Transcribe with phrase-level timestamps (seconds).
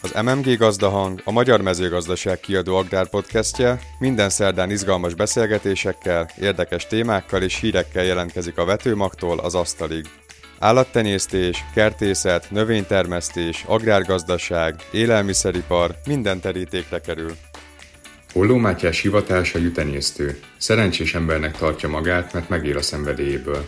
[0.00, 7.60] Az MMG Gazdahang, a Magyar Mezőgazdaság kiadó agrárpodcastje minden szerdán izgalmas beszélgetésekkel, érdekes témákkal és
[7.60, 10.06] hírekkel jelentkezik a vetőmagtól az asztalig.
[10.58, 17.36] Állattenyésztés, kertészet, növénytermesztés, agrárgazdaság, élelmiszeripar minden terítékre kerül.
[18.32, 20.38] Holló Mátyás hivatása jutenyésztő.
[20.58, 23.64] Szerencsés embernek tartja magát, mert megél a szenvedélyéből.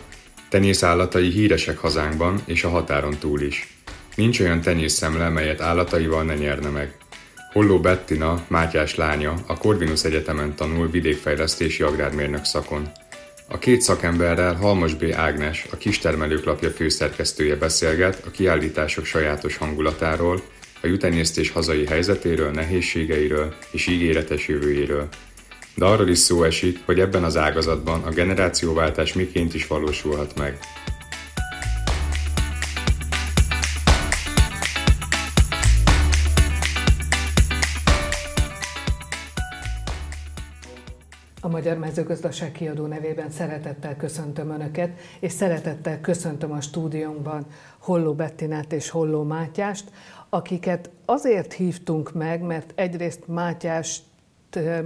[0.49, 3.80] Tenyész állatai híresek hazánkban és a határon túl is.
[4.15, 6.95] Nincs olyan tenyészszemle, melyet állataival ne nyerne meg.
[7.51, 12.91] Holló Bettina, Mátyás lánya, a Corvinus Egyetemen tanul vidékfejlesztési agrármérnök szakon.
[13.47, 15.03] A két szakemberrel Halmos B.
[15.15, 20.41] Ágnes, a Kistermelők lapja főszerkesztője beszélget a kiállítások sajátos hangulatáról,
[20.81, 25.07] a jutenyésztés hazai helyzetéről, nehézségeiről és ígéretes jövőjéről.
[25.75, 30.59] De arról is szó esik, hogy ebben az ágazatban a generációváltás miként is valósulhat meg.
[41.61, 47.45] Magyar Mezőgazdaság kiadó nevében szeretettel köszöntöm Önöket, és szeretettel köszöntöm a stúdiónkban
[47.77, 49.91] Holló Bettinát és Holló Mátyást,
[50.29, 54.03] akiket azért hívtunk meg, mert egyrészt Mátyást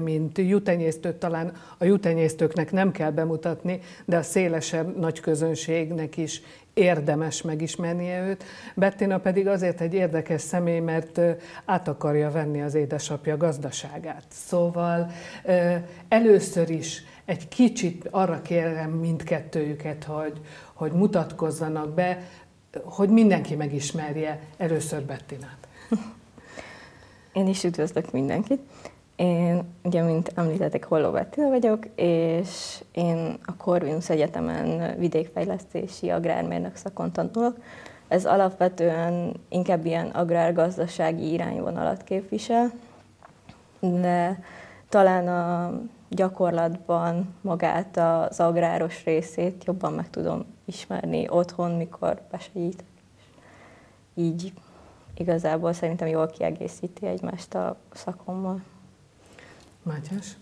[0.04, 6.42] mint jutenyésztőt talán a jutenyésztőknek nem kell bemutatni, de a szélesebb nagy közönségnek is
[6.74, 8.44] érdemes megismernie őt.
[8.76, 11.22] Bettina pedig azért egy érdekes személy, mert
[11.66, 14.24] át akarja venni az édesapja gazdaságát.
[14.30, 15.12] Szóval
[16.08, 20.42] először is egy kicsit arra kérem mindkettőjüket, hogy,
[20.74, 22.28] hogy mutatkozzanak be,
[22.84, 25.68] hogy mindenki megismerje először Bettinát.
[27.34, 28.60] Én is üdvözlök mindenkit.
[29.16, 37.12] Én, ugye, mint említettek, Holló Bettina vagyok, és én a Corvinus Egyetemen vidékfejlesztési agrármérnök szakon
[37.12, 37.58] tanulok.
[38.08, 42.72] Ez alapvetően inkább ilyen agrárgazdasági irányvonalat képvisel,
[43.80, 44.40] de
[44.90, 45.74] talán a
[46.10, 52.86] gyakorlatban magát az agráros részét jobban meg tudom ismerni otthon, mikor besegítek.
[54.14, 54.54] Így
[55.18, 58.62] igazából szerintem jól kiegészíti egymást a szakommal.
[59.86, 60.38] Mátyás?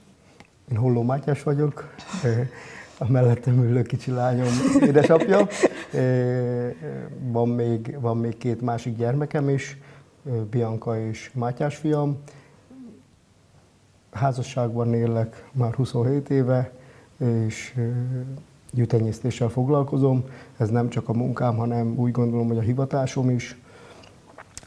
[0.72, 1.94] Én Holló Mátyás vagyok,
[2.98, 5.48] a mellettem ülő kicsi lányom édesapja.
[7.20, 9.78] Van még, van még két másik gyermekem is,
[10.50, 12.18] Bianca és Mátyás fiam.
[14.12, 16.72] Házasságban élek már 27 éve,
[17.18, 17.76] és
[18.72, 20.24] gyűjtenyésztéssel foglalkozom.
[20.58, 23.58] Ez nem csak a munkám, hanem úgy gondolom, hogy a hivatásom is.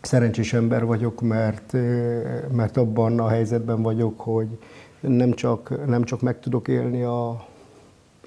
[0.06, 1.72] Szerencsés ember vagyok, mert,
[2.53, 4.59] mert abban a helyzetben vagyok, hogy
[5.00, 7.47] nem csak, nem csak meg tudok élni a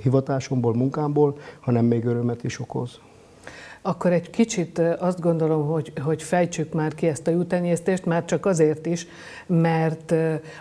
[0.02, 3.00] hivatásomból, munkámból, hanem még örömet is okoz.
[3.82, 8.46] Akkor egy kicsit azt gondolom, hogy, hogy fejtsük már ki ezt a jutenyésztést, már csak
[8.46, 9.08] azért is,
[9.46, 10.14] mert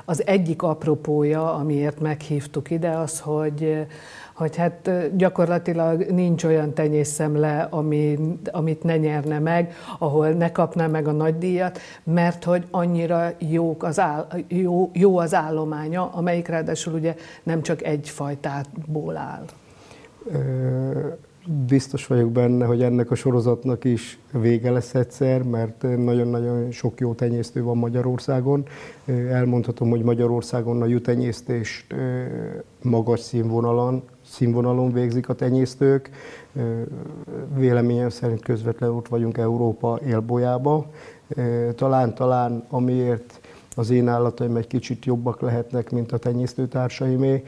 [0.04, 3.86] az egyik apropója, amiért meghívtuk ide, az, hogy,
[4.38, 8.18] hogy hát gyakorlatilag nincs olyan tenyészemle, ami,
[8.50, 13.82] amit ne nyerne meg, ahol ne kapná meg a nagy díjat, mert hogy annyira jók
[13.82, 19.44] az áll, jó, jó az állománya, amelyik ráadásul ugye nem csak egy fajtából áll.
[21.68, 27.14] Biztos vagyok benne, hogy ennek a sorozatnak is vége lesz egyszer, mert nagyon-nagyon sok jó
[27.14, 28.64] tenyésztő van Magyarországon.
[29.30, 31.94] Elmondhatom, hogy Magyarországon a jutenyésztést
[32.82, 36.10] magas színvonalon színvonalon végzik a tenyésztők.
[37.56, 40.86] Véleményem szerint közvetlenül ott vagyunk Európa élbolyába.
[41.74, 43.40] Talán, talán amiért
[43.78, 47.42] az én állataim egy kicsit jobbak lehetnek, mint a tenyésztőtársaimé.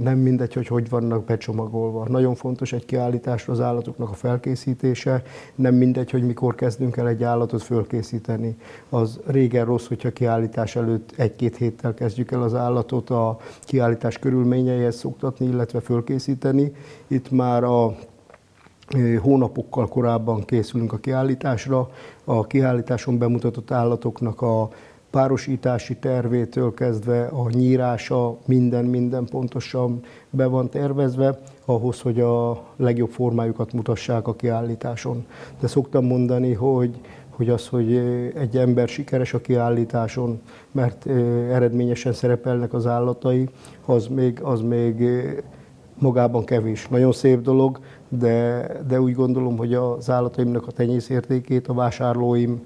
[0.00, 2.06] Nem mindegy, hogy hogy vannak becsomagolva.
[2.08, 5.22] Nagyon fontos egy kiállításra az állatoknak a felkészítése.
[5.54, 8.56] Nem mindegy, hogy mikor kezdünk el egy állatot fölkészíteni.
[8.88, 14.96] Az régen rossz, hogyha kiállítás előtt egy-két héttel kezdjük el az állatot a kiállítás körülményeihez
[14.96, 16.72] szoktatni, illetve fölkészíteni.
[17.06, 17.94] Itt már a
[19.20, 21.90] hónapokkal korábban készülünk a kiállításra.
[22.24, 24.68] A kiállításon bemutatott állatoknak a
[25.10, 30.00] párosítási tervétől kezdve a nyírása minden-minden pontosan
[30.30, 35.26] be van tervezve, ahhoz, hogy a legjobb formájukat mutassák a kiállításon.
[35.60, 37.00] De szoktam mondani, hogy,
[37.30, 37.96] hogy az, hogy
[38.34, 40.40] egy ember sikeres a kiállításon,
[40.72, 41.06] mert
[41.50, 43.48] eredményesen szerepelnek az állatai,
[43.84, 45.08] az még, az még
[45.98, 46.88] magában kevés.
[46.88, 47.78] Nagyon szép dolog,
[48.08, 52.62] de, de úgy gondolom, hogy az állataimnak a tenyészértékét a vásárlóim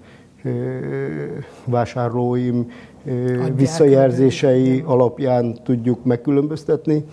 [1.64, 2.70] vásárlóim
[3.06, 4.86] Adják visszajelzései el.
[4.86, 7.04] alapján tudjuk megkülönböztetni.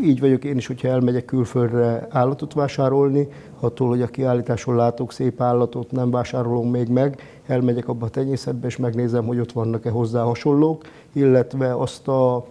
[0.00, 3.28] Így vagyok én is, hogyha elmegyek külföldre állatot vásárolni,
[3.60, 8.66] attól, hogy a kiállításon látok szép állatot, nem vásárolom még meg, elmegyek abba a tenyészetbe,
[8.66, 12.46] és megnézem, hogy ott vannak-e hozzá hasonlók, illetve azt a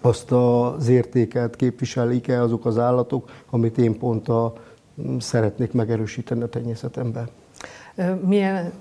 [0.00, 4.52] azt az értéket képviselik-e azok az állatok, amit én pont a,
[5.18, 7.28] szeretnék megerősíteni a tenyészetemben.
[8.24, 8.72] Milyen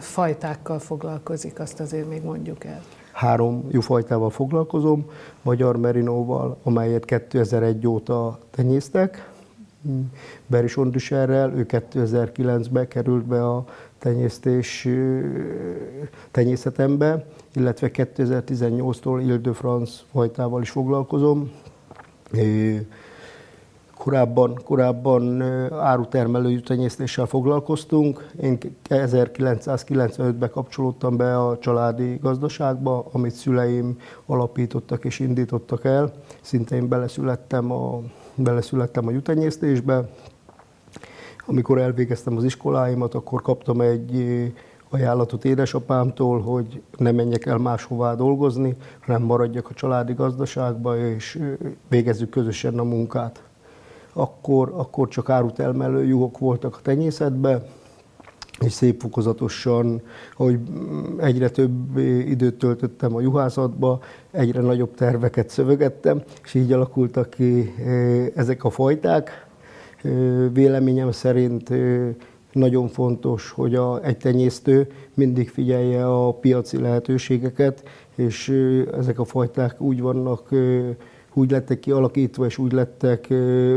[0.00, 2.80] fajtákkal foglalkozik, azt azért még mondjuk el.
[3.12, 5.04] Három juhfajtával foglalkozom,
[5.42, 9.30] magyar merinóval, amelyet 2001 óta tenyésztek,
[10.46, 13.64] Berisondüserrel, ő 2009-ben került be a
[13.98, 14.88] tenyésztés
[16.30, 21.50] tenyészetembe, illetve 2018-tól Ile de France fajtával is foglalkozom.
[24.00, 25.42] Korábban, korábban
[25.72, 28.30] árutermelő tenyésztéssel foglalkoztunk.
[28.42, 28.58] Én
[28.88, 36.12] 1995-ben kapcsolódtam be a családi gazdaságba, amit szüleim alapítottak és indítottak el.
[36.40, 38.00] Szinte én beleszülettem a,
[38.34, 40.08] beleszülettem a jutenyésztésbe.
[41.46, 44.24] Amikor elvégeztem az iskoláimat, akkor kaptam egy
[44.90, 51.42] ajánlatot édesapámtól, hogy ne menjek el máshová dolgozni, hanem maradjak a családi gazdaságba, és
[51.88, 53.42] végezzük közösen a munkát.
[54.12, 57.62] Akkor, akkor csak árutelmelő juhok voltak a tenyészetben,
[58.60, 60.02] és szép fokozatosan,
[60.34, 60.58] hogy
[61.16, 61.98] egyre több
[62.28, 67.74] időt töltöttem a juhászatba, egyre nagyobb terveket szövegettem, és így alakultak ki
[68.34, 69.46] ezek a fajták.
[70.52, 71.70] Véleményem szerint
[72.52, 77.82] nagyon fontos, hogy a, egy tenyésztő mindig figyelje a piaci lehetőségeket,
[78.14, 78.48] és
[78.98, 80.48] ezek a fajták úgy vannak,
[81.34, 83.28] úgy lettek kialakítva, és úgy lettek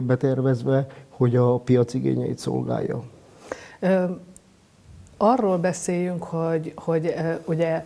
[0.04, 3.04] betervezve, hogy a piac igényeit szolgálja.
[5.18, 7.14] Arról beszéljünk, hogy, hogy
[7.46, 7.84] ugye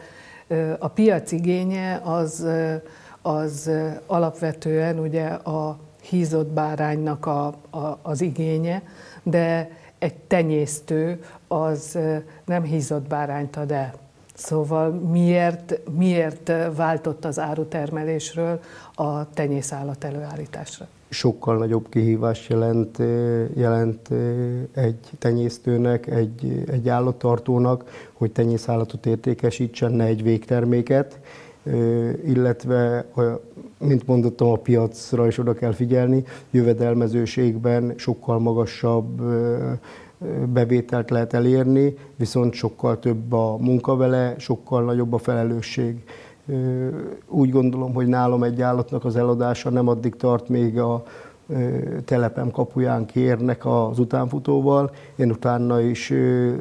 [0.79, 2.47] a piac igénye az,
[3.21, 3.71] az
[4.05, 8.83] alapvetően ugye a hízott báránynak a, a, az igénye,
[9.23, 11.97] de egy tenyésztő az
[12.45, 13.93] nem hízott bárányt ad el.
[14.37, 18.59] Szóval miért, miért váltott az árutermelésről
[18.95, 20.87] a tenyészállat előállításra?
[21.09, 22.97] Sokkal nagyobb kihívást jelent,
[23.53, 24.09] jelent
[24.73, 31.19] egy tenyésztőnek, egy, egy állattartónak, hogy tenyészállatot értékesítsen, ne egy végterméket,
[32.25, 33.05] illetve,
[33.79, 39.21] mint mondottam, a piacra is oda kell figyelni, jövedelmezőségben sokkal magasabb
[40.53, 46.03] bevételt lehet elérni, viszont sokkal több a munka vele, sokkal nagyobb a felelősség.
[47.27, 51.03] Úgy gondolom, hogy nálam egy állatnak az eladása nem addig tart, még a
[52.05, 54.91] telepem kapuján kérnek az utánfutóval.
[55.15, 56.13] Én utána is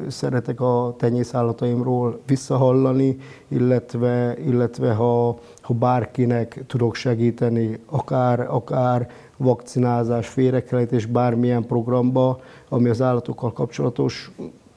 [0.07, 3.17] szeretek a tenyészállataimról visszahallani,
[3.47, 12.39] illetve, illetve ha, ha bárkinek tudok segíteni, akár, akár vakcinázás, félrekelítés, bármilyen programba,
[12.69, 14.31] ami az állatokkal kapcsolatos,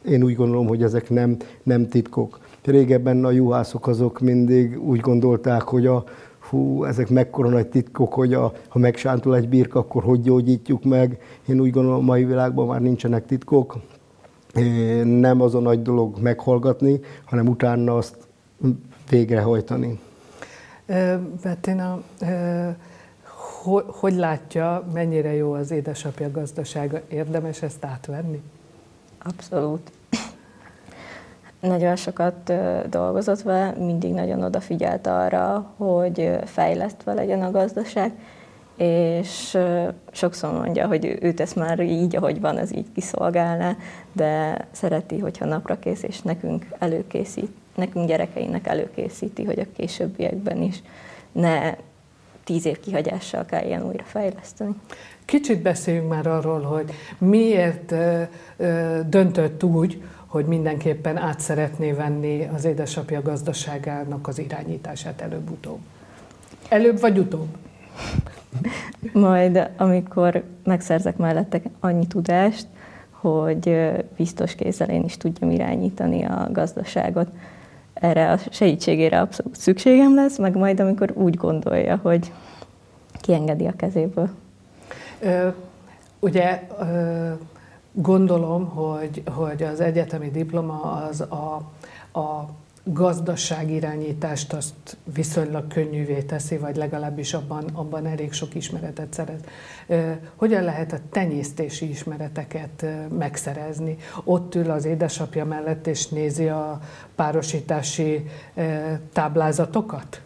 [0.09, 2.39] én úgy gondolom, hogy ezek nem, nem titkok.
[2.65, 6.05] Régebben a juhászok azok mindig úgy gondolták, hogy a,
[6.51, 11.21] hú, ezek mekkora nagy titkok, hogy a, ha megsántul egy birka, akkor hogy gyógyítjuk meg.
[11.47, 13.77] Én úgy gondolom, a mai világban már nincsenek titkok.
[15.05, 18.17] Nem az a nagy dolog meghallgatni, hanem utána azt
[19.11, 20.01] végrehajtani.
[21.43, 22.03] Bettina,
[23.63, 27.01] hogy, hogy látja, mennyire jó az édesapja gazdasága?
[27.09, 28.43] Érdemes ezt átvenni?
[29.23, 29.91] Abszolút.
[31.61, 32.53] Nagyon sokat
[32.89, 38.13] dolgozott vele, mindig nagyon odafigyelt arra, hogy fejlesztve legyen a gazdaság,
[38.77, 39.59] és
[40.11, 43.77] sokszor mondja, hogy őt ezt már így, ahogy van, az így kiszolgálná,
[44.13, 50.83] de szereti, hogyha napra kész, és nekünk előkészít, nekünk gyerekeinek előkészíti, hogy a későbbiekben is
[51.33, 51.75] ne
[52.45, 54.75] tíz év kihagyással kelljen újra fejleszteni.
[55.25, 57.95] Kicsit beszéljünk már arról, hogy miért
[59.09, 65.79] döntött úgy, hogy mindenképpen át szeretné venni az édesapja gazdaságának az irányítását előbb-utóbb.
[66.69, 67.49] Előbb vagy utóbb?
[69.13, 72.67] Majd amikor megszerzek mellette annyi tudást,
[73.11, 77.29] hogy biztos kézzel én is tudjam irányítani a gazdaságot.
[77.95, 82.33] Erre a segítségére abszolút szükségem lesz, meg majd amikor úgy gondolja, hogy
[83.21, 84.29] kiengedi a kezéből.
[85.21, 85.49] Ö,
[86.21, 87.31] ugye ö,
[87.93, 91.55] Gondolom, hogy, hogy az egyetemi diploma az a,
[92.19, 92.49] a
[92.85, 99.49] gazdaságirányítást azt viszonylag könnyűvé teszi, vagy legalábbis abban, abban elég sok ismeretet szeret.
[100.37, 102.87] Hogyan lehet a tenyésztési ismereteket
[103.19, 103.97] megszerezni?
[104.25, 106.81] Ott ül az édesapja mellett, és nézi a
[107.15, 108.25] párosítási
[109.13, 110.21] táblázatokat?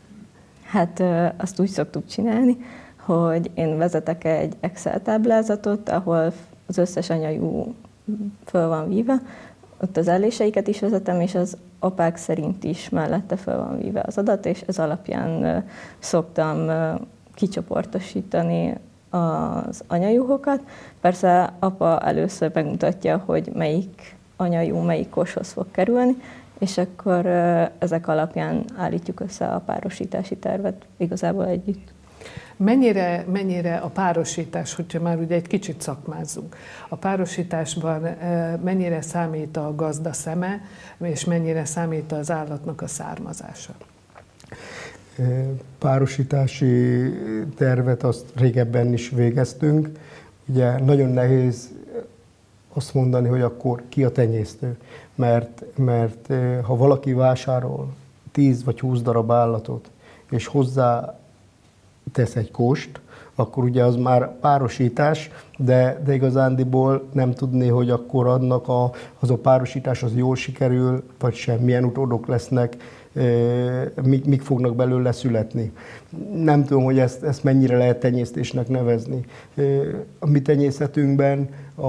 [0.65, 1.03] Hát
[1.37, 2.57] azt úgy szoktuk csinálni,
[2.97, 6.33] hogy én vezetek egy Excel táblázatot, ahol
[6.67, 7.75] az összes anyajú
[8.45, 9.23] föl van víve,
[9.81, 14.19] ott az elléseiket is vezetem, és az apák szerint is mellette föl van víve az
[14.19, 15.65] adat, és ez alapján
[15.99, 16.71] szoktam
[17.35, 18.75] kicsoportosítani
[19.11, 20.61] az anyajuhokat.
[21.01, 26.17] Persze apa először megmutatja, hogy melyik anyajú melyik koshoz fog kerülni,
[26.59, 27.27] és akkor
[27.79, 31.94] ezek alapján állítjuk össze a párosítási tervet igazából együtt.
[32.57, 36.57] Mennyire, mennyire a párosítás, hogyha már ugye egy kicsit szakmázzunk,
[36.89, 38.01] a párosításban
[38.63, 40.61] mennyire számít a gazda szeme,
[41.03, 43.73] és mennyire számít az állatnak a származása?
[45.79, 47.03] Párosítási
[47.57, 49.89] tervet azt régebben is végeztünk.
[50.47, 51.71] Ugye nagyon nehéz
[52.73, 54.77] azt mondani, hogy akkor ki a tenyésztő.
[55.15, 56.33] Mert, mert
[56.63, 57.95] ha valaki vásárol
[58.33, 59.91] 10 vagy 20 darab állatot,
[60.31, 61.19] és hozzá
[62.15, 63.01] tesz egy kost,
[63.35, 69.31] akkor ugye az már párosítás, de, de igazándiból nem tudni, hogy akkor annak a, az
[69.31, 72.77] a párosítás az jól sikerül, vagy sem, milyen utódok lesznek,
[74.03, 75.73] mik, mik fognak belőle születni.
[76.35, 79.25] Nem tudom, hogy ezt, ezt mennyire lehet tenyésztésnek nevezni.
[80.19, 81.89] A mi tenyészetünkben a,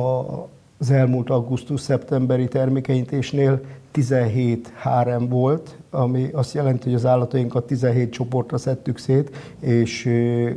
[0.78, 8.58] az elmúlt augusztus-szeptemberi termékenyítésnél 17 hárem volt, ami azt jelenti, hogy az állatainkat 17 csoportra
[8.58, 10.06] szedtük szét, és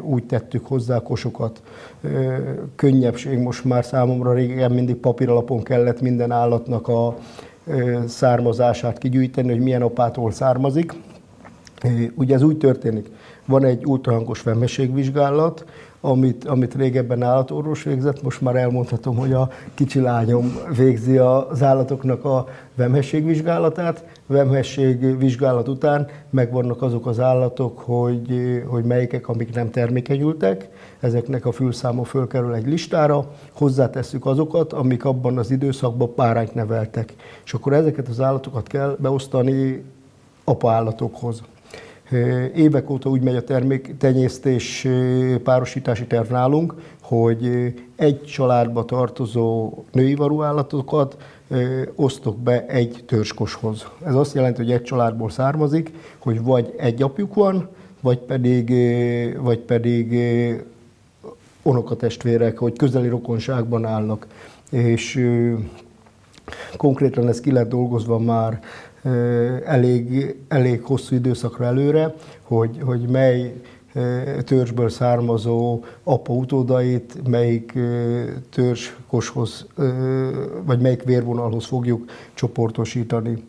[0.03, 1.63] úgy tettük hozzá a kosokat.
[2.77, 7.17] Könnyebbség most már számomra régen mindig papíralapon kellett minden állatnak a
[8.07, 10.93] származását kigyűjteni, hogy milyen apától származik.
[12.15, 13.11] Ugye ez úgy történik,
[13.47, 15.65] van egy ultrahangos vemességvizsgálat,
[16.01, 22.25] amit, amit régebben állatorvos végzett, most már elmondhatom, hogy a kicsi lányom végzi az állatoknak
[22.25, 24.05] a vemhességvizsgálatát.
[24.27, 30.69] Vemhességvizsgálat után megvannak azok az állatok, hogy, hogy melyikek, amik nem termékenyültek,
[31.01, 37.15] ezeknek a fülszáma fölkerül egy listára, hozzátesszük azokat, amik abban az időszakban párányt neveltek.
[37.45, 39.85] És akkor ezeket az állatokat kell beosztani
[40.45, 41.43] apa állatokhoz.
[42.55, 44.89] Évek óta úgy megy a terméktenyésztés
[45.43, 51.17] párosítási terv nálunk, hogy egy családba tartozó női állatokat
[51.95, 53.87] osztok be egy törskoshoz.
[54.05, 57.69] Ez azt jelenti, hogy egy családból származik, hogy vagy egy apjuk van,
[58.01, 58.73] vagy pedig,
[59.41, 60.15] vagy pedig
[61.63, 64.27] unokatestvérek, hogy közeli rokonságban állnak.
[64.71, 65.29] És
[66.77, 68.61] konkrétan ez ki lett dolgozva már
[69.65, 73.55] elég, elég hosszú időszakra előre, hogy, hogy mely
[74.45, 77.79] törzsből származó apa utódait, melyik
[78.51, 79.67] törzskoshoz,
[80.65, 83.45] vagy melyik vérvonalhoz fogjuk csoportosítani.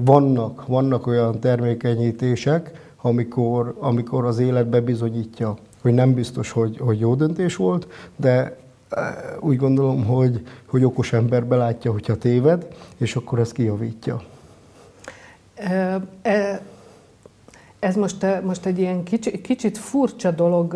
[0.00, 7.14] Vannak, vannak olyan termékenyítések, amikor, amikor az élet bebizonyítja, hogy nem biztos, hogy, hogy jó
[7.14, 8.58] döntés volt, de
[9.40, 14.22] úgy gondolom, hogy, hogy okos ember belátja, hogyha téved, és akkor ezt kijavítja.
[17.78, 20.74] Ez most, most egy ilyen kicsit, kicsit furcsa dolog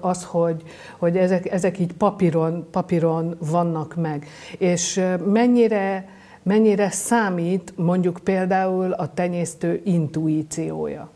[0.00, 0.62] az, hogy,
[0.98, 4.26] hogy ezek, ezek így papíron, papíron vannak meg.
[4.58, 6.08] És mennyire,
[6.42, 11.10] mennyire számít mondjuk például a tenyésztő intuíciója?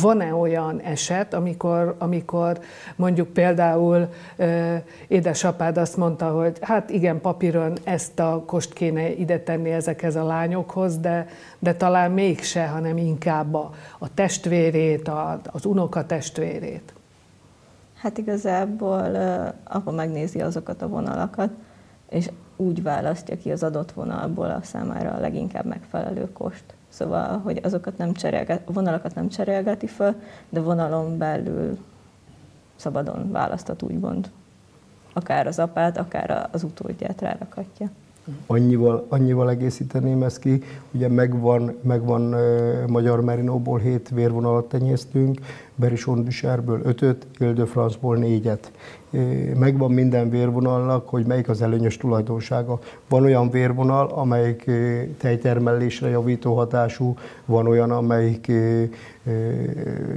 [0.00, 2.60] Van-e olyan eset, amikor, amikor
[2.96, 9.40] mondjuk például euh, édesapád azt mondta, hogy hát igen, papíron ezt a kost kéne ide
[9.40, 11.28] tenni ezekhez a lányokhoz, de,
[11.58, 16.92] de talán mégse, hanem inkább a, a testvérét, a, az unoka testvérét.
[17.94, 19.16] Hát igazából
[19.64, 21.50] apa megnézi azokat a vonalakat,
[22.08, 26.64] és úgy választja ki az adott vonalból a számára a leginkább megfelelő kost.
[26.98, 30.14] Szóval, hogy azokat nem cserélget, vonalakat nem cserélgeti föl,
[30.48, 31.78] de vonalon belül
[32.76, 34.30] szabadon választat úgymond.
[35.12, 37.90] Akár az apát, akár az utódját rárakhatja.
[38.46, 45.40] Annyival, annyival egészíteném ezt ki, ugye megvan, megvan uh, Magyar Merinóból 7 vérvonalat tenyésztünk,
[45.74, 48.60] Berison Düserből 5-öt, Ile France-ból 4-et
[49.58, 52.78] megvan minden vérvonalnak, hogy melyik az előnyös tulajdonsága.
[53.08, 54.70] Van olyan vérvonal, amelyik
[55.18, 58.52] tejtermelésre javító hatású, van olyan, amelyik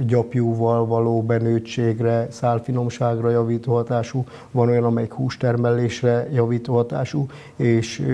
[0.06, 8.06] gyapjúval való benőtségre, szálfinomságra javító hatású, van olyan, amelyik hústermelésre javító hatású, és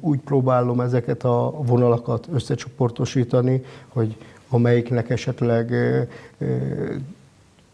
[0.00, 4.16] úgy próbálom ezeket a vonalakat összecsoportosítani, hogy
[4.48, 5.74] amelyiknek esetleg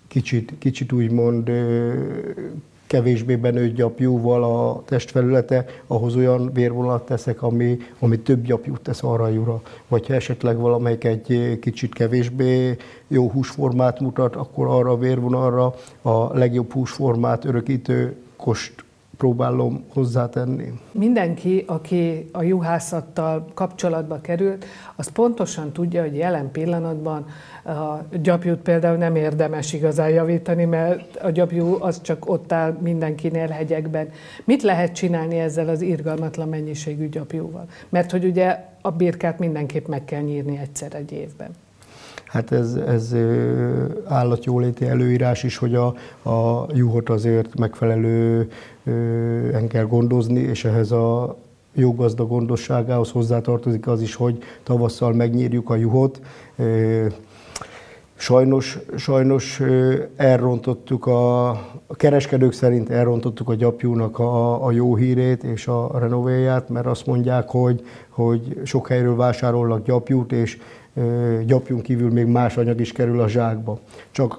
[0.09, 1.50] kicsit, kicsit úgymond
[2.88, 9.29] kevésbé benőtt gyapjúval a testfelülete, ahhoz olyan vérvonalat teszek, ami, ami több gyapjút tesz arra
[9.29, 9.62] jura.
[9.88, 12.77] Vagy ha esetleg valamelyik egy kicsit kevésbé
[13.09, 18.85] jó húsformát mutat, akkor arra a vérvonalra a legjobb húsformát örökítő kost
[19.19, 20.73] próbálom hozzátenni.
[20.93, 24.65] Mindenki, aki a juhászattal kapcsolatba került,
[24.97, 27.27] az pontosan tudja, hogy jelen pillanatban
[27.65, 33.49] a gyapjút például nem érdemes igazán javítani, mert a gyapjú az csak ott áll mindenkinél
[33.49, 34.09] hegyekben.
[34.45, 37.67] Mit lehet csinálni ezzel az irgalmatlan mennyiségű gyapjúval?
[37.89, 41.51] Mert hogy ugye a birkát mindenképp meg kell nyírni egyszer egy évben.
[42.29, 43.15] Hát ez, ez
[44.05, 45.87] állatjóléti előírás is, hogy a,
[46.31, 48.51] a juhot azért megfelelő
[49.52, 51.37] en kell gondozni, és ehhez a
[51.73, 56.21] jó gazda gondosságához hozzátartozik az is, hogy tavasszal megnyírjuk a juhot.
[58.14, 59.62] Sajnos, sajnos
[60.16, 61.49] elrontottuk a,
[61.87, 67.07] a kereskedők szerint elrontottuk a gyapjúnak a, a jó hírét és a renovéját, mert azt
[67.07, 70.59] mondják, hogy, hogy sok helyről vásárolnak gyapjút, és
[71.45, 73.78] gyapjún kívül még más anyag is kerül a zsákba.
[74.11, 74.38] Csak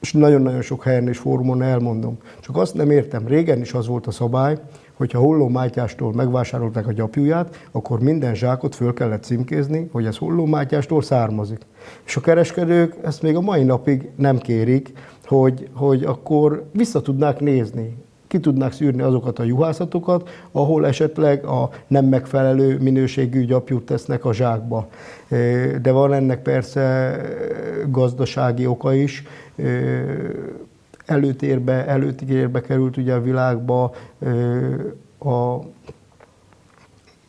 [0.00, 2.18] és nagyon-nagyon sok helyen és fórumon elmondom.
[2.40, 4.58] Csak azt nem értem, régen is az volt a szabály,
[4.96, 10.44] hogyha Holló Mátyástól megvásárolták a gyapjúját, akkor minden zsákot föl kellett címkézni, hogy ez Holló
[10.44, 11.60] Mátyástól származik.
[12.06, 14.92] És a kereskedők ezt még a mai napig nem kérik,
[15.24, 21.70] hogy, hogy akkor vissza tudnák nézni, ki tudnák szűrni azokat a juhászatokat, ahol esetleg a
[21.86, 24.88] nem megfelelő minőségű gyapjút tesznek a zsákba.
[25.82, 27.16] De van ennek persze
[27.88, 29.22] gazdasági oka is,
[31.06, 33.92] előtérbe, előtérbe került ugye a világba
[35.18, 35.58] a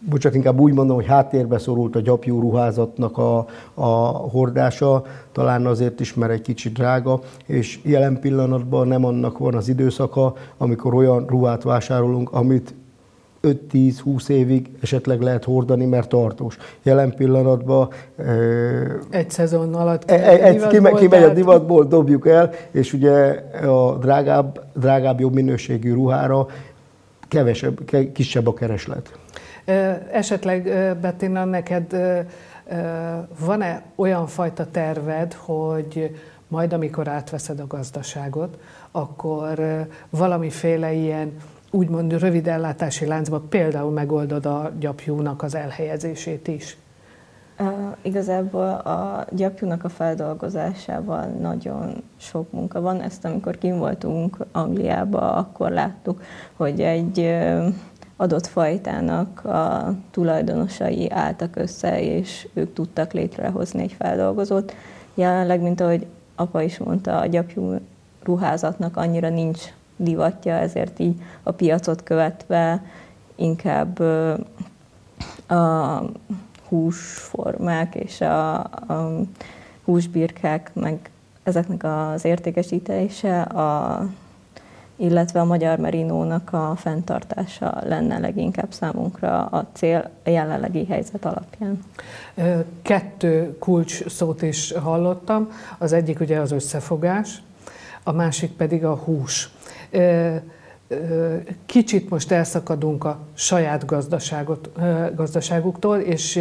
[0.10, 6.00] bocsánat, inkább úgy mondom, hogy háttérbe szorult a gyapjú ruházatnak a, a hordása, talán azért
[6.00, 11.26] is, mert egy kicsit drága, és jelen pillanatban nem annak van az időszaka, amikor olyan
[11.26, 12.74] ruhát vásárolunk, amit
[13.72, 16.58] 5-10-20 évig esetleg lehet hordani, mert tartós.
[16.84, 17.90] Jelen pillanatban...
[19.10, 23.14] Egy szezon alatt e, egy, egy, kimegy, kimegy a divatból, dobjuk el, és ugye
[23.68, 26.48] a drágább, drágább jobb minőségű ruhára
[27.28, 27.80] kevesebb,
[28.14, 29.12] kisebb a kereslet.
[30.12, 30.64] Esetleg,
[31.02, 31.96] Bettina, neked
[33.40, 36.16] van-e olyan fajta terved, hogy
[36.48, 38.58] majd amikor átveszed a gazdaságot,
[38.92, 39.60] akkor
[40.10, 41.34] valamiféle ilyen
[41.72, 46.78] úgymond rövid ellátási láncba például megoldod a gyapjúnak az elhelyezését is?
[47.60, 53.02] Uh, igazából a gyapjúnak a feldolgozásával nagyon sok munka van.
[53.02, 56.22] Ezt amikor kim voltunk Angliába, akkor láttuk,
[56.56, 57.38] hogy egy
[58.18, 64.74] adott fajtának a tulajdonosai álltak össze, és ők tudtak létrehozni egy feldolgozót.
[65.14, 67.80] Jelenleg, mint ahogy apa is mondta, a gyapjú
[68.24, 69.62] ruházatnak annyira nincs
[69.98, 72.84] divatja, ezért így a piacot követve
[73.36, 74.00] inkább
[75.48, 76.02] a
[76.68, 79.22] húsformák és a, a
[79.84, 81.10] húsbirkák, meg
[81.44, 84.02] ezeknek az értékesítése, a,
[84.96, 91.84] illetve a magyar merinónak a fenntartása lenne leginkább számunkra a cél a jelenlegi helyzet alapján.
[92.82, 95.50] Kettő kulcs szót is hallottam.
[95.78, 97.42] Az egyik ugye az összefogás,
[98.04, 99.50] a másik pedig a hús
[101.66, 104.70] kicsit most elszakadunk a saját gazdaságot,
[105.16, 106.40] gazdaságuktól, és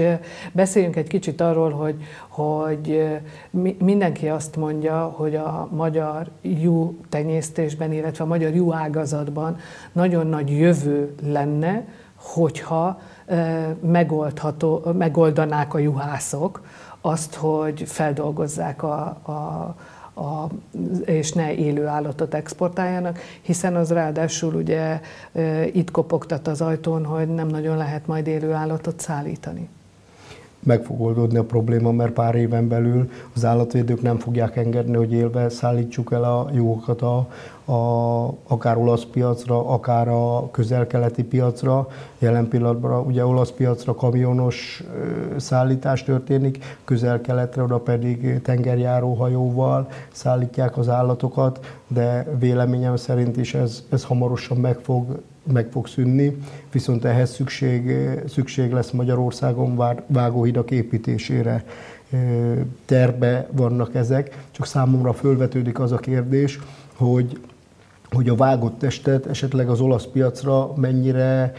[0.53, 1.97] beszéljünk egy kicsit arról, hogy,
[2.29, 3.07] hogy
[3.79, 9.57] mindenki azt mondja, hogy a magyar jú tenyésztésben, illetve a magyar jú ágazatban
[9.93, 11.85] nagyon nagy jövő lenne,
[12.17, 13.01] hogyha
[13.81, 16.63] megoldható, megoldanák a juhászok
[17.01, 19.75] azt, hogy feldolgozzák a, a
[20.17, 20.47] a,
[21.05, 25.01] és ne élő állatot exportáljanak, hiszen az ráadásul ugye
[25.73, 29.69] itt kopogtat az ajtón, hogy nem nagyon lehet majd élő állatot szállítani.
[30.63, 35.13] Meg fog oldódni a probléma, mert pár éven belül az állatvédők nem fogják engedni, hogy
[35.13, 37.29] élve szállítsuk el a juhokat a,
[37.67, 41.89] a, akár olasz piacra, akár a közel-keleti piacra.
[42.19, 44.83] Jelen pillanatban ugye olasz piacra kamionos
[45.37, 53.85] szállítás történik, közel-keletre oda pedig tengerjáró hajóval szállítják az állatokat, de véleményem szerint is ez,
[53.89, 55.21] ez hamarosan meg fog
[55.53, 56.37] meg fog szűnni,
[56.73, 57.97] viszont ehhez szükség,
[58.29, 61.65] szükség lesz Magyarországon vágóhidak építésére.
[62.85, 66.59] Terbe vannak ezek, csak számomra fölvetődik az a kérdés,
[66.97, 67.41] hogy,
[68.11, 71.53] hogy a vágott testet esetleg az olasz piacra mennyire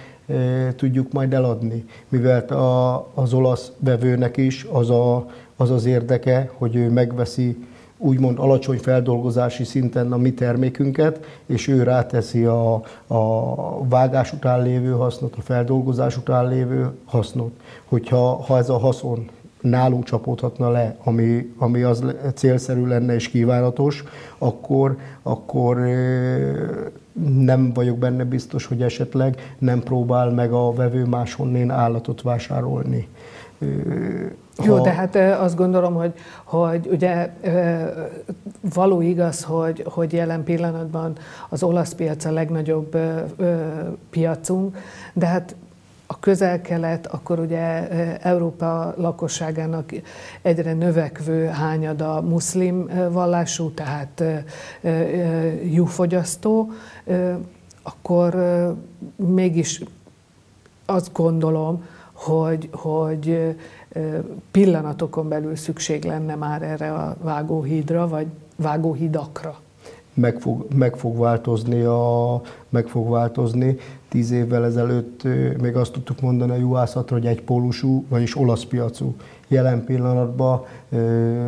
[0.75, 6.75] tudjuk majd eladni, mivel a, az olasz vevőnek is az, a, az az érdeke, hogy
[6.75, 12.73] ő megveszi úgymond alacsony feldolgozási szinten a mi termékünket, és ő ráteszi a,
[13.07, 17.51] a vágás után lévő hasznot, a feldolgozás után lévő hasznot.
[17.85, 19.29] Hogyha ha ez a haszon
[19.69, 22.03] nálunk csapódhatna le, ami, ami az
[22.33, 24.03] célszerű lenne és kívánatos,
[24.37, 25.77] akkor, akkor
[27.39, 33.07] nem vagyok benne biztos, hogy esetleg nem próbál meg a vevő máshonnén állatot vásárolni.
[34.57, 34.65] Ha...
[34.65, 37.33] Jó, de hát azt gondolom, hogy, hogy ugye
[38.73, 41.17] való igaz, hogy, hogy jelen pillanatban
[41.49, 42.97] az olasz piac a legnagyobb
[44.09, 44.77] piacunk,
[45.13, 45.55] de hát
[46.07, 47.87] a közel-kelet, akkor ugye
[48.19, 49.91] Európa lakosságának
[50.41, 54.23] egyre növekvő hányada muszlim vallású, tehát
[55.63, 56.71] júfogyasztó,
[57.83, 58.35] akkor
[59.15, 59.81] mégis
[60.85, 63.55] azt gondolom, hogy, hogy
[64.51, 69.59] pillanatokon belül szükség lenne már erre a vágóhídra, vagy vágóhidakra.
[70.19, 73.77] Meg fog, meg fog változni, a, meg fog változni.
[74.09, 75.23] Tíz évvel ezelőtt
[75.61, 79.15] még azt tudtuk mondani a juhászatra, hogy egy pólusú, vagyis olasz piacú.
[79.47, 81.45] Jelen pillanatban ö,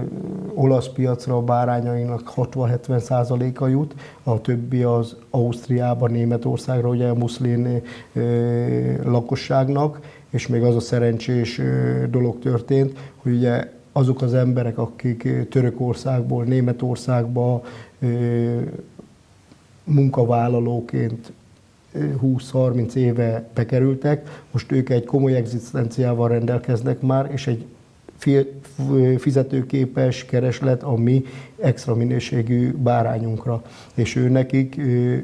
[0.54, 7.82] olasz piacra a bárányainak 60-70 százaléka jut, a többi az Ausztriába, Németországra, ugye a muszlin
[8.14, 8.22] ö,
[9.04, 11.62] lakosságnak, és még az a szerencsés
[12.10, 17.64] dolog történt, hogy ugye azok az emberek, akik Törökországból, Németországba
[19.84, 21.32] munkavállalóként
[21.98, 27.66] 20-30 éve bekerültek, most ők egy komoly egzisztenciával rendelkeznek már, és egy
[29.18, 31.26] fizetőképes kereslet a mi
[31.58, 33.62] extra minőségű bárányunkra.
[33.94, 34.78] És ő nekik,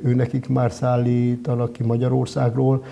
[0.04, 2.84] ő nekik már szállítanak ki Magyarországról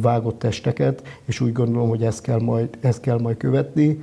[0.00, 4.02] vágott testeket, és úgy gondolom, hogy ezt kell majd, ezt kell majd követni.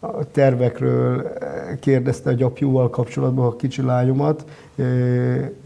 [0.00, 1.32] A tervekről
[1.80, 4.44] kérdezte a gyapjúval kapcsolatban a kicsi lányomat.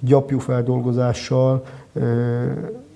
[0.01, 1.65] Gyapjú feldolgozással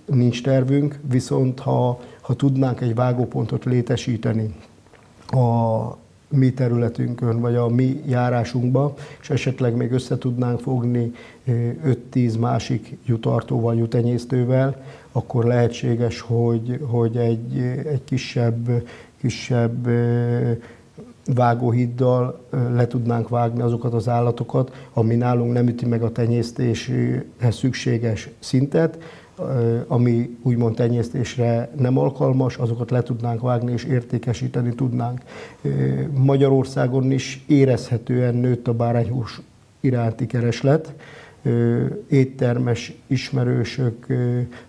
[0.04, 4.54] nincs tervünk, viszont ha, ha tudnánk egy vágópontot létesíteni,
[5.26, 5.96] a
[6.28, 11.12] mi területünkön, vagy a mi járásunkba, és esetleg még össze tudnánk fogni
[12.12, 18.82] 5-10 másik jutartóval, jutenyésztővel, akkor lehetséges, hogy, hogy egy, egy kisebb,
[19.20, 19.88] kisebb
[21.34, 28.28] vágóhiddal le tudnánk vágni azokat az állatokat, ami nálunk nem üti meg a tenyésztéshez szükséges
[28.38, 28.98] szintet,
[29.86, 35.20] ami úgymond tenyésztésre nem alkalmas, azokat le tudnánk vágni és értékesíteni tudnánk.
[36.14, 39.40] Magyarországon is érezhetően nőtt a bárányhús
[39.80, 40.94] iránti kereslet.
[42.08, 44.06] Éttermes ismerősök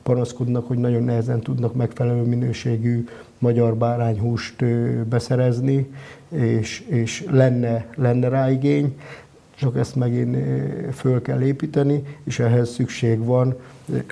[0.03, 3.05] panaszkodnak, hogy nagyon nehezen tudnak megfelelő minőségű
[3.37, 4.65] magyar bárányhúst
[5.05, 5.93] beszerezni,
[6.29, 8.97] és, és lenne, lenne rá igény
[9.59, 10.37] csak ezt megint
[10.93, 13.55] föl kell építeni, és ehhez szükség van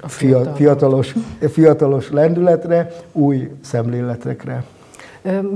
[0.01, 0.07] a
[0.55, 1.15] fiatalos,
[1.49, 4.63] fiatalos lendületre, új szemléletekre.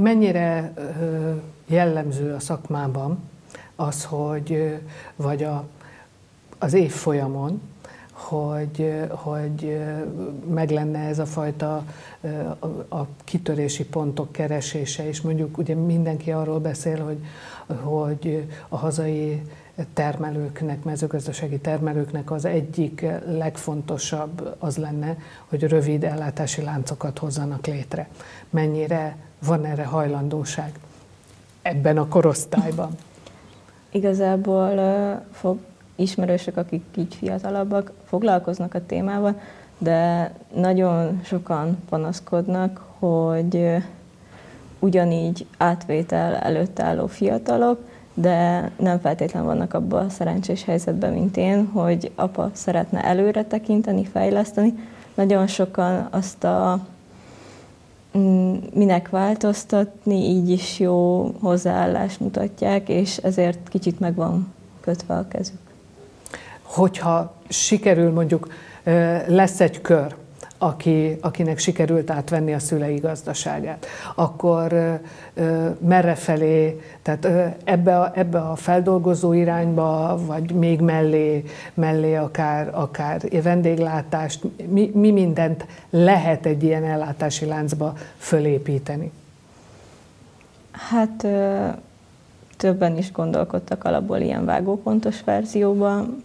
[0.02, 0.74] Mennyire
[1.66, 3.20] jellemző a szakmában
[3.76, 4.80] az, hogy
[5.16, 5.64] vagy a,
[6.58, 7.62] az év folyamon,
[8.20, 9.80] hogy, hogy
[10.50, 11.84] meg lenne ez a fajta
[12.90, 17.20] a kitörési pontok keresése, és mondjuk ugye mindenki arról beszél, hogy,
[17.84, 19.42] hogy a hazai
[19.94, 28.08] termelőknek, mezőgazdasági termelőknek az egyik legfontosabb az lenne, hogy rövid ellátási láncokat hozzanak létre.
[28.50, 30.80] Mennyire van erre hajlandóság
[31.62, 32.96] ebben a korosztályban?
[33.92, 34.76] Igazából
[35.32, 35.58] fog,
[36.00, 39.40] ismerősök, akik így fiatalabbak, foglalkoznak a témával,
[39.78, 43.76] de nagyon sokan panaszkodnak, hogy
[44.80, 47.80] ugyanígy átvétel előtt álló fiatalok
[48.22, 54.06] de nem feltétlenül vannak abban a szerencsés helyzetben, mint én, hogy apa szeretne előre tekinteni,
[54.06, 54.74] fejleszteni.
[55.14, 56.80] Nagyon sokan azt a
[58.18, 65.28] mm, minek változtatni, így is jó hozzáállást mutatják, és ezért kicsit meg van kötve a
[65.28, 65.69] kezük.
[66.70, 68.48] Hogyha sikerül mondjuk,
[69.28, 70.16] lesz egy kör,
[70.58, 75.00] aki, akinek sikerült átvenni a szülei gazdaságát, akkor
[75.80, 77.28] merre felé, tehát
[77.64, 85.12] ebbe a, ebbe a feldolgozó irányba, vagy még mellé, mellé akár, akár vendéglátást, mi, mi
[85.12, 89.12] mindent lehet egy ilyen ellátási láncba fölépíteni?
[90.72, 91.28] Hát
[92.58, 96.24] többen is gondolkodtak alapból ilyen vágópontos verzióban,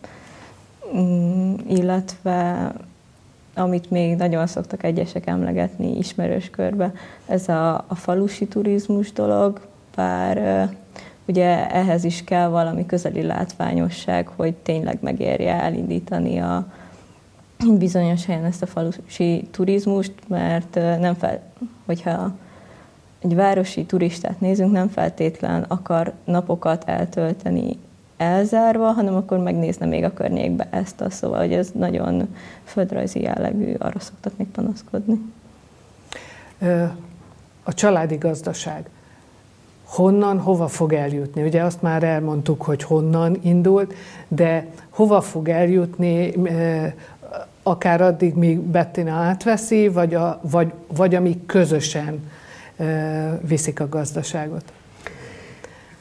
[1.69, 2.73] illetve
[3.55, 6.93] amit még nagyon szoktak egyesek emlegetni ismerős körbe,
[7.27, 9.61] ez a, a falusi turizmus dolog,
[9.97, 10.69] bár
[11.27, 16.67] ugye ehhez is kell valami közeli látványosság, hogy tényleg megérje elindítani a
[17.79, 21.43] bizonyos helyen ezt a falusi turizmust, mert nem fel,
[21.87, 22.33] hogyha
[23.21, 27.79] egy városi turistát nézünk, nem feltétlen akar napokat eltölteni
[28.17, 33.75] elzárva, hanem akkor megnézne még a környékbe ezt a szóval, hogy ez nagyon földrajzi jellegű,
[33.79, 35.21] arra szoktak még panaszkodni.
[37.63, 38.89] A családi gazdaság
[39.85, 41.43] honnan, hova fog eljutni?
[41.43, 43.95] Ugye azt már elmondtuk, hogy honnan indult,
[44.29, 46.33] de hova fog eljutni,
[47.63, 52.31] akár addig, míg Bettina átveszi, vagy, a, vagy, vagy amíg közösen
[53.41, 54.73] viszik a gazdaságot?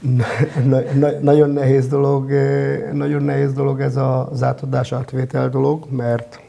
[0.03, 2.31] Na, na, nagyon nehéz dolog,
[2.93, 6.39] nagyon nehéz dolog ez az átadás átvétel dolog, mert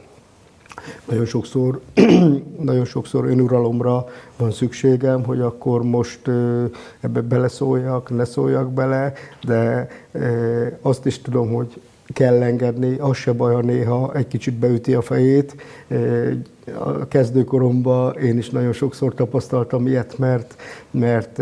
[1.09, 1.79] nagyon sokszor,
[2.71, 4.05] nagyon sokszor önuralomra
[4.37, 6.27] van szükségem, hogy akkor most
[6.99, 9.13] ebbe beleszóljak, ne szóljak bele,
[9.43, 9.87] de
[10.81, 11.81] azt is tudom, hogy
[12.13, 15.55] kell engedni, az se baj, ha néha egy kicsit beüti a fejét.
[16.73, 20.55] A kezdőkoromban én is nagyon sokszor tapasztaltam ilyet, mert,
[20.91, 21.41] mert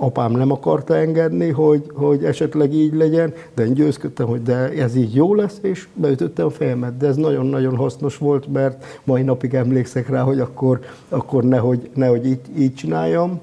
[0.00, 4.96] apám nem akarta engedni, hogy, hogy esetleg így legyen, de én győzködtem, hogy de ez
[4.96, 6.96] így jó lesz, és beütöttem a fejemet.
[6.96, 12.26] De ez nagyon-nagyon hasznos volt, mert mai napig emlékszek rá, hogy akkor, akkor nehogy, nehogy
[12.26, 13.40] így, így csináljam.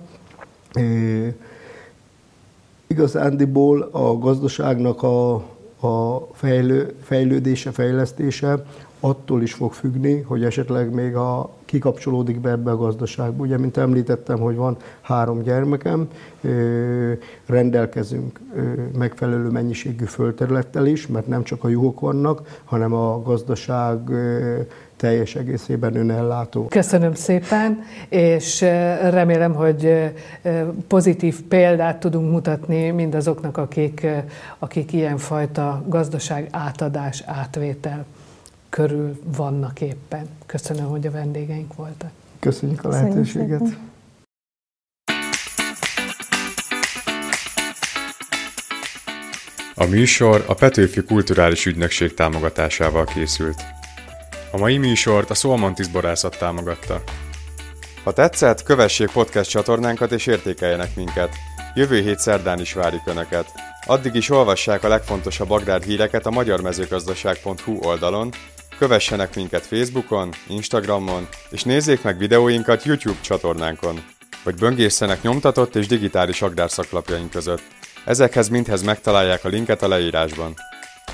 [0.73, 0.81] E,
[2.87, 5.33] igazándiból a gazdaságnak a,
[5.87, 8.65] a fejlő, fejlődése, fejlesztése
[8.99, 13.43] attól is fog függni, hogy esetleg még a kikapcsolódik be ebbe a gazdaságba.
[13.43, 16.07] Ugye, mint említettem, hogy van három gyermekem,
[17.45, 18.39] rendelkezünk
[18.97, 23.99] megfelelő mennyiségű földterülettel is, mert nem csak a juhok vannak, hanem a gazdaság
[24.95, 26.67] teljes egészében önellátó.
[26.67, 27.79] Köszönöm szépen,
[28.09, 28.61] és
[29.09, 30.11] remélem, hogy
[30.87, 34.07] pozitív példát tudunk mutatni mindazoknak, akik,
[34.59, 38.05] akik ilyenfajta gazdaság átadás, átvétel
[38.75, 40.29] körül vannak éppen.
[40.45, 42.11] Köszönöm, hogy a vendégeink voltak.
[42.39, 43.61] Köszönjük a lehetőséget.
[49.75, 53.63] A műsor a Petőfi Kulturális Ügynökség támogatásával készült.
[54.51, 57.01] A mai műsort a Szolmantis borászat támogatta.
[58.03, 61.29] Ha tetszett, kövessék podcast csatornánkat és értékeljenek minket.
[61.75, 63.51] Jövő hét szerdán is várjuk Önöket.
[63.85, 68.31] Addig is olvassák a legfontosabb agrár híreket a magyarmezőgazdaság.hu oldalon,
[68.77, 74.03] Kövessenek minket Facebookon, Instagramon, és nézzék meg videóinkat YouTube csatornánkon,
[74.43, 77.61] vagy böngészenek nyomtatott és digitális agrárszaklapjaink között.
[78.05, 80.53] Ezekhez mindhez megtalálják a linket a leírásban.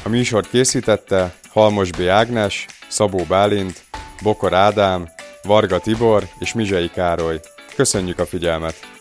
[0.04, 2.02] A műsort készítette Halmos B.
[2.02, 3.84] Ágnes, Szabó Bálint,
[4.24, 5.10] Bokor Ádám,
[5.41, 7.39] Varga Tibor és Mizsei Károly.
[7.76, 9.01] Köszönjük a figyelmet!